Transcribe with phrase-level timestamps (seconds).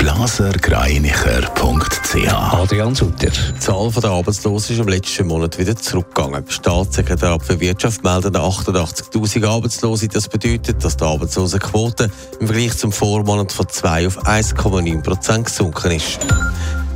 [0.00, 3.28] blasergreinicher.ch Adrian Sutter.
[3.28, 6.42] Die Zahl der Arbeitslosen ist im letzten Monat wieder zurückgegangen.
[6.46, 10.08] Der Staatssekretär für Wirtschaft meldet 88.000 Arbeitslose.
[10.08, 12.10] Das bedeutet, dass die Arbeitslosenquote
[12.40, 16.20] im Vergleich zum Vormonat von 2 auf 1,9 Prozent gesunken ist.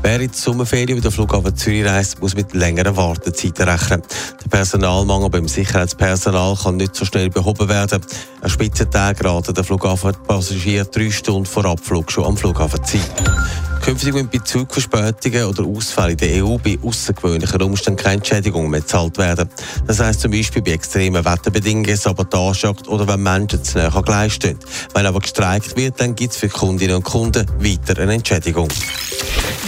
[0.04, 4.02] Wer in die Sommerferien über den Flughafen Zürich reist, muss mit längeren Wartezeiten rechnen.
[4.44, 8.02] Der Personalmangel beim Sicherheitspersonal kann nicht so schnell behoben werden.
[8.42, 12.98] An Spitzentagen raten der Flughafenpassagier drei Stunden vor Abflug schon am Flughafen zu.
[13.80, 18.80] Künftig müssen bei Zugverspätungen oder Ausfällen in der EU bei außergewöhnlichen Umständen keine Entschädigungen mehr
[18.80, 19.48] gezahlt werden.
[19.86, 24.58] Das heisst zum Beispiel bei extremen Wetterbedingungen, Sabotageakt oder wenn Menschen zu näher gleich stehen.
[24.92, 28.68] Wenn aber gestreikt wird, dann gibt es für Kundinnen und Kunden weiter eine Entschädigung.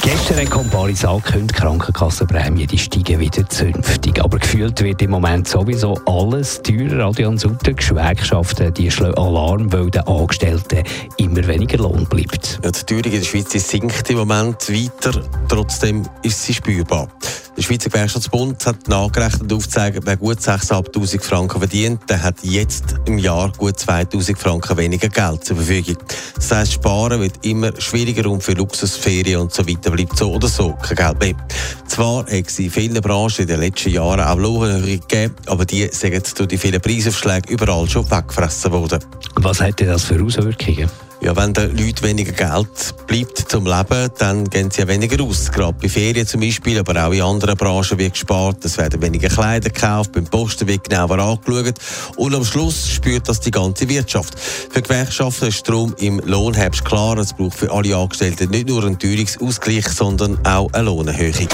[0.07, 4.23] Gestern hat Comparis angekündigt, die Krankenkassenprämie die steigen wieder zünftig.
[4.23, 7.07] Aber gefühlt wird im Moment sowieso alles teurer.
[7.07, 10.85] Adrian Sutter, Gewerkschaften, die schlagen Alarm, weil den Angestellten
[11.17, 12.61] immer weniger Lohn bleibt.
[12.63, 15.23] Ja, die Teuerung in der Schweiz sinkt im Moment weiter.
[15.49, 17.09] Trotzdem ist sie spürbar.
[17.57, 23.17] Der Schweizer Gewerkschaftsbund hat nachgerechnet aufgezeigt, wer gut 6'500 Franken verdient, der hat jetzt im
[23.17, 25.97] Jahr gut 2'000 Franken weniger Geld zur Verfügung.
[26.35, 30.49] Das heisst, Sparen wird immer schwieriger und für Luxusferien und so weiter bleibt so oder
[30.49, 31.47] so kein Geld mehr.
[31.87, 35.89] Zwar hat es in vielen Branchen in den letzten Jahren auch Lohnerhöhungen gegeben, aber die
[35.91, 39.03] sind durch die vielen Preisaufschläge überall schon weggefressen worden.
[39.37, 40.91] Was denn das für Auswirkungen?
[41.27, 45.51] Ja, wenn den Leuten weniger Geld bleibt zum Leben, dann gehen sie ja weniger aus.
[45.51, 48.65] Gerade bei Ferien zum Beispiel, aber auch in anderen Branchen wird gespart.
[48.65, 51.75] Es werden weniger Kleider gekauft, beim Posten wird genauer angeschaut.
[52.15, 54.39] Und am Schluss spürt das die ganze Wirtschaft.
[54.39, 57.19] Für Gewerkschaften ist Strom im Lohnherbst klar.
[57.19, 61.49] Es braucht für alle Angestellten nicht nur einen Teuerungsausgleich, sondern auch eine Lohnerhöhung.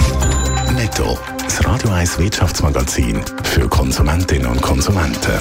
[0.75, 5.41] Netto, das Radio 1 Wirtschaftsmagazin für Konsumentinnen und Konsumenten.